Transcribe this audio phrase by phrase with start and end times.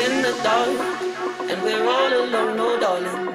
[0.00, 3.28] hard, and we're all alone, oh darling.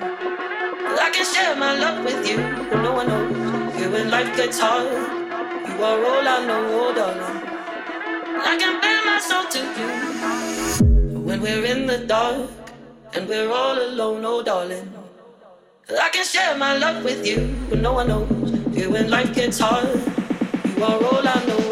[1.05, 2.37] I can share my love with you,
[2.69, 3.75] but no one knows.
[3.75, 4.87] Here when life gets hard,
[5.67, 7.37] you are all I know, oh darling.
[8.51, 11.19] I can bare my soul to you.
[11.21, 12.49] When we're in the dark,
[13.13, 14.93] and we're all alone, oh darling.
[15.89, 18.75] I can share my love with you, but no one knows.
[18.75, 19.89] Here when life gets hard,
[20.75, 21.70] you are all I know,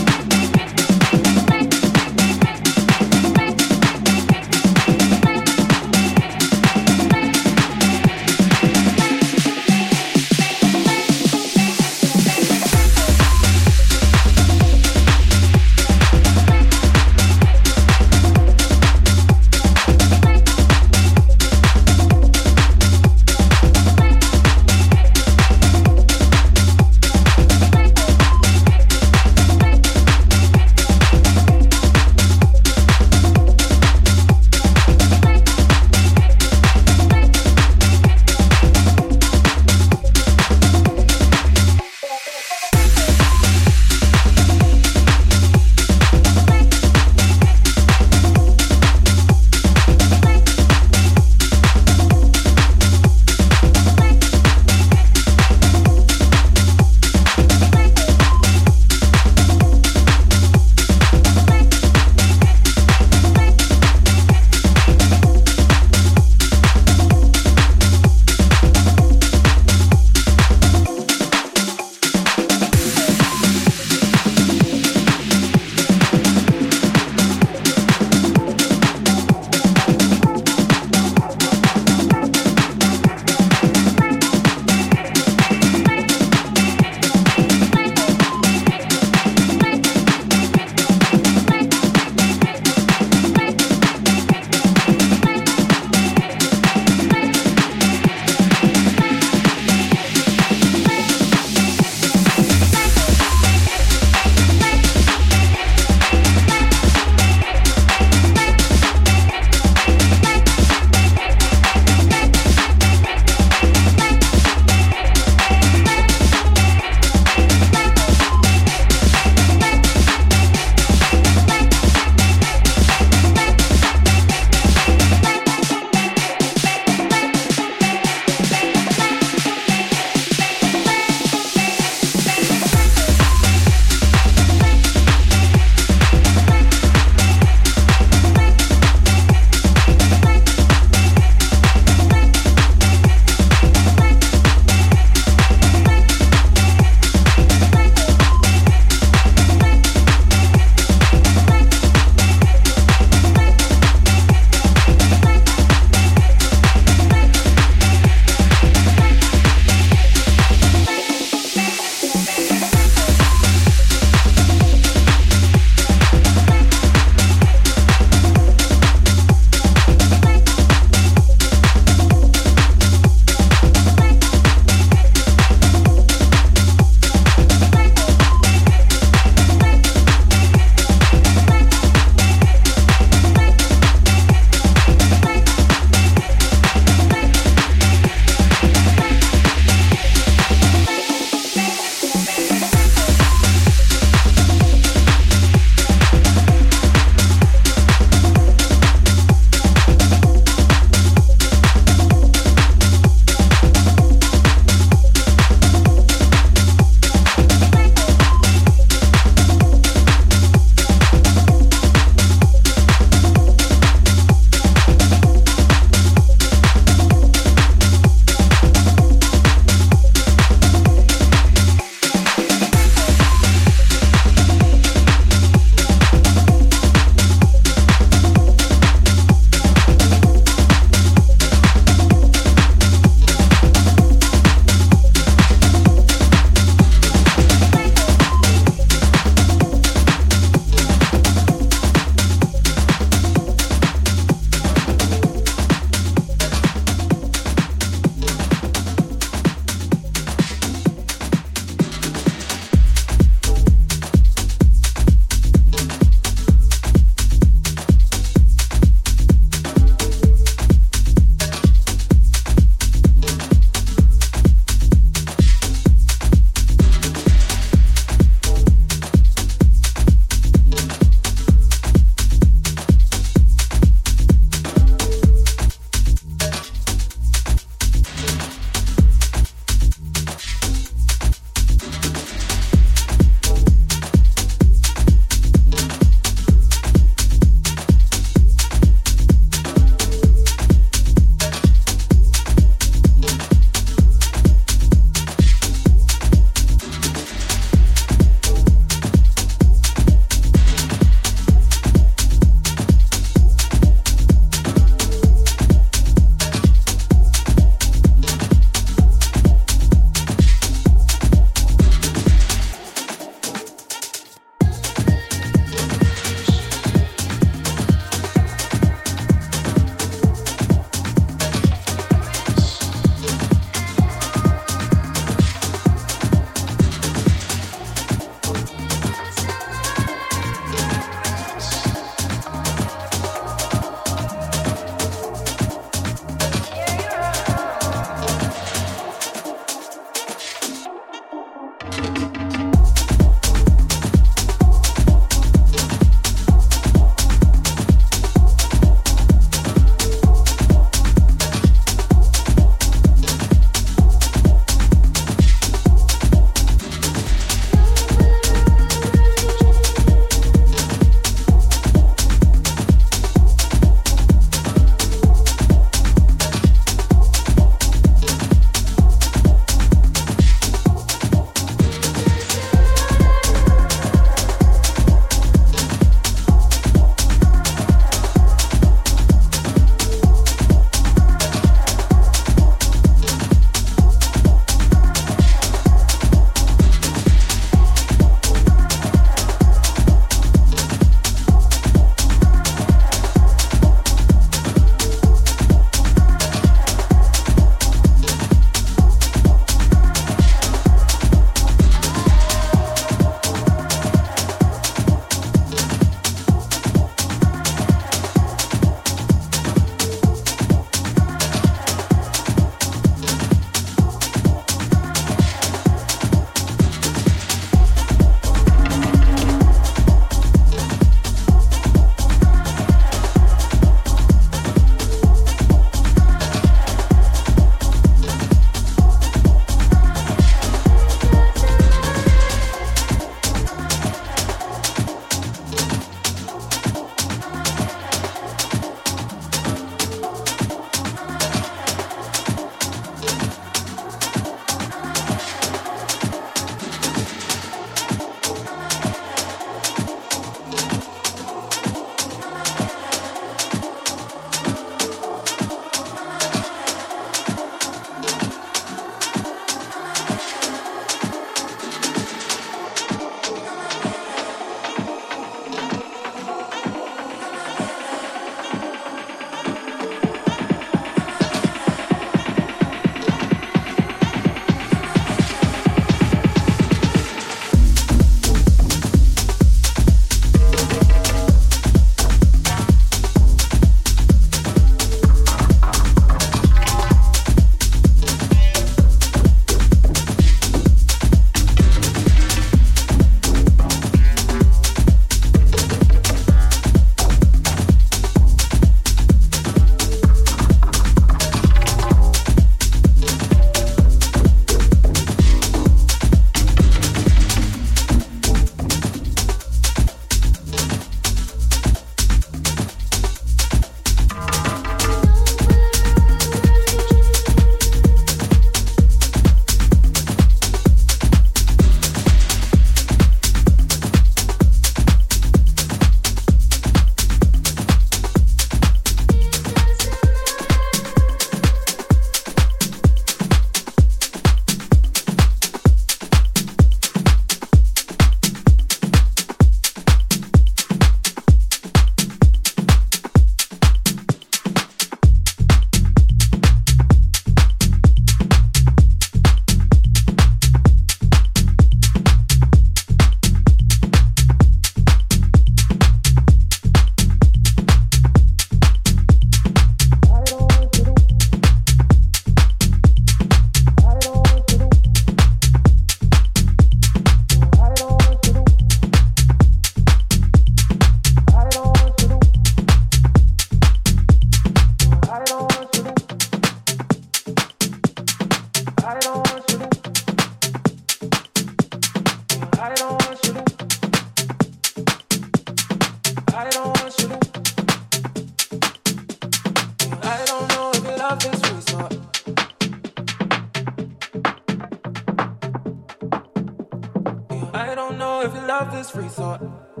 [599.01, 600.00] love is free, so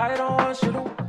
[0.00, 0.99] I don't want you to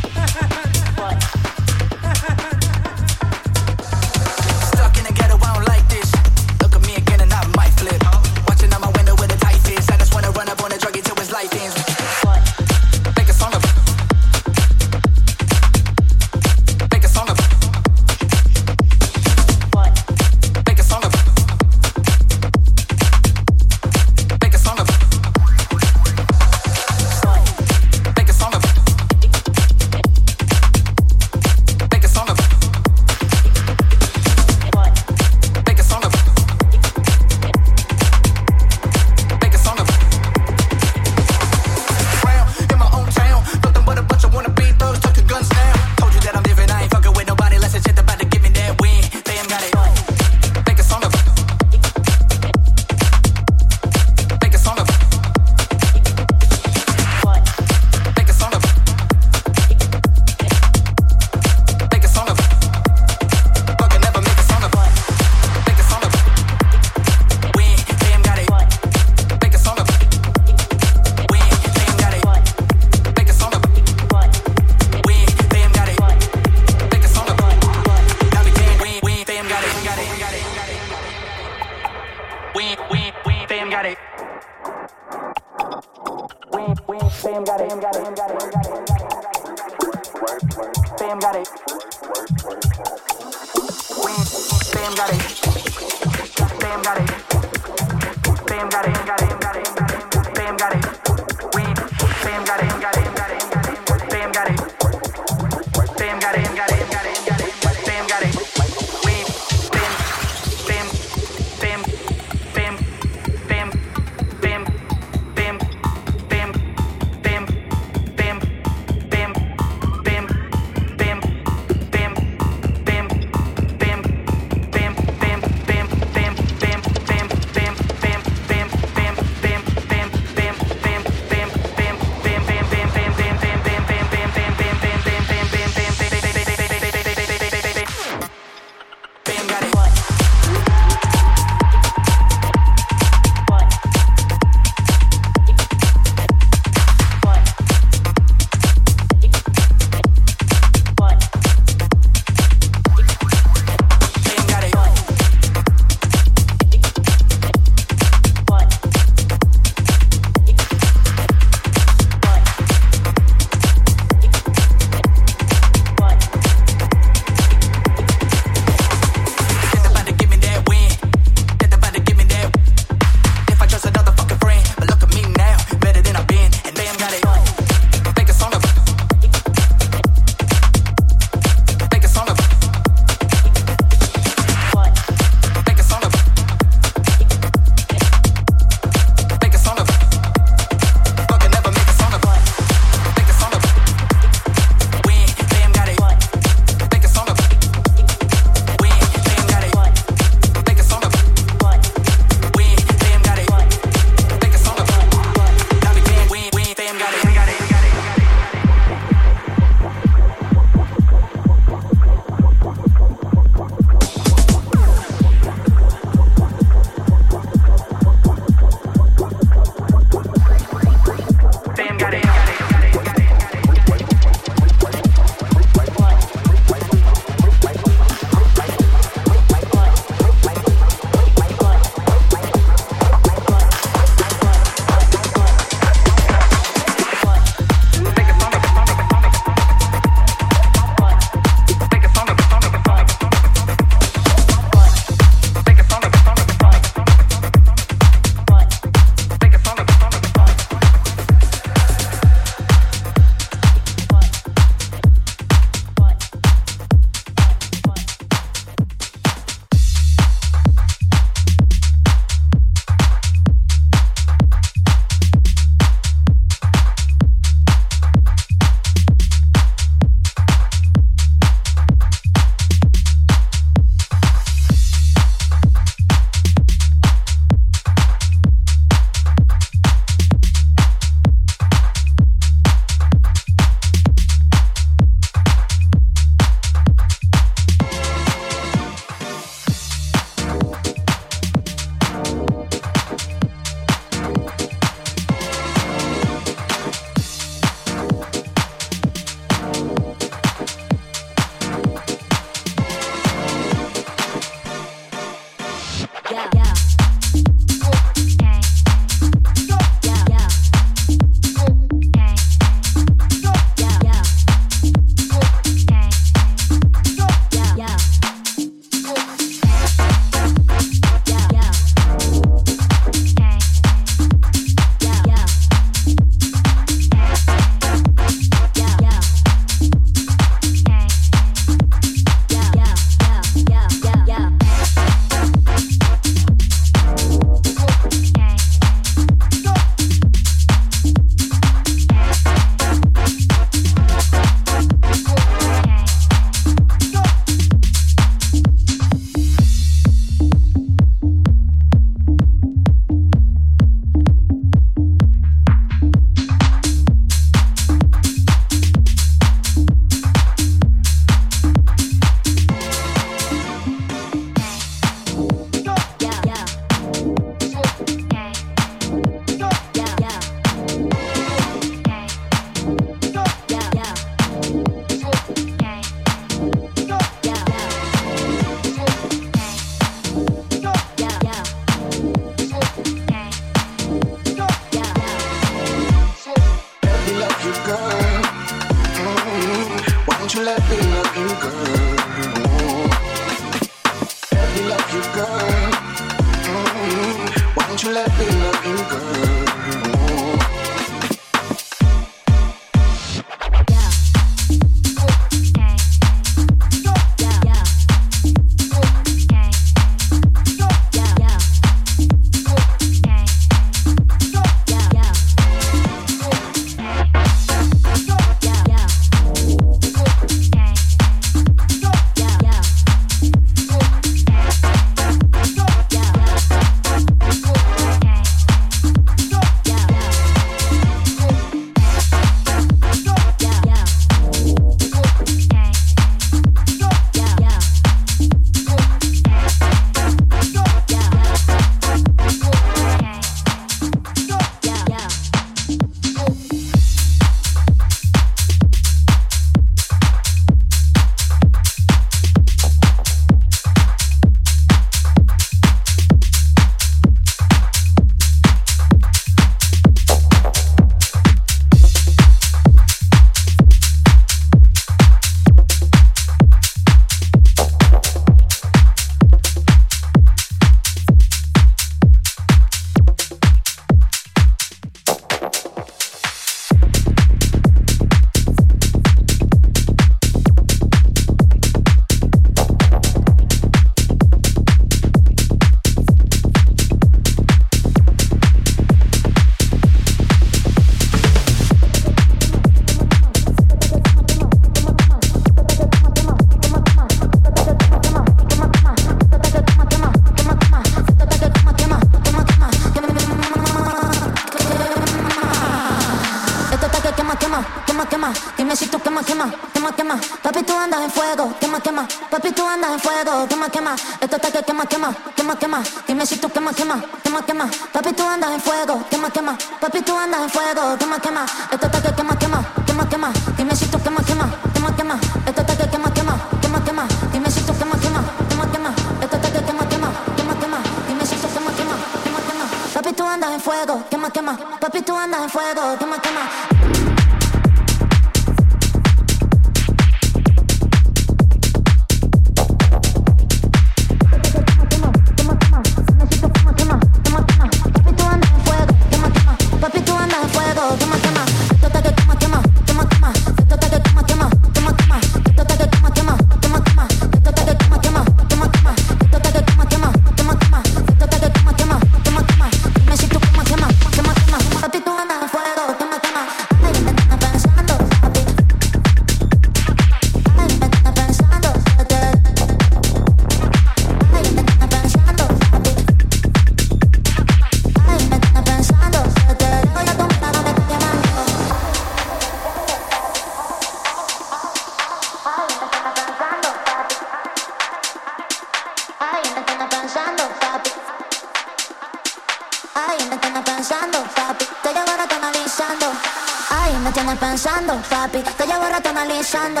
[597.14, 600.00] Ay, me tienes pensando, papi, te llevo rato analizando.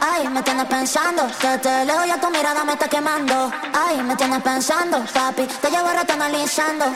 [0.00, 3.52] Ay, me tienes pensando, que te leo y a tu mirada me está quemando.
[3.74, 6.86] Ay, me tienes pensando, papi, te llevo rato analizando.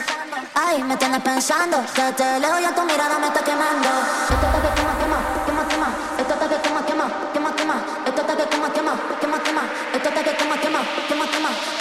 [0.55, 3.89] Ay, me tienes pensando, que te leo y a tu mirada me está quemando.
[4.23, 5.87] Esto está que quema, quema, quema, quema.
[6.17, 7.75] Esto está que quema, quema, quema, quema.
[8.07, 9.61] Esto está que quema, quema, quema, quema.
[9.93, 11.72] Esto está que quema, quema, quema, quema.